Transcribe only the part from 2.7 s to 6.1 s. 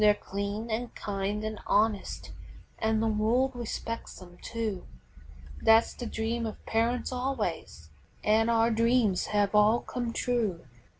an' the world respects 'em, too; That's the